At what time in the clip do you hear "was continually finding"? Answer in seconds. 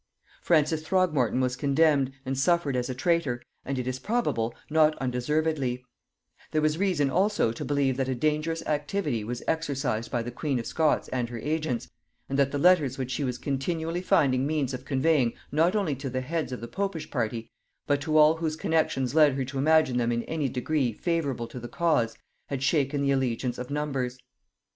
13.23-14.47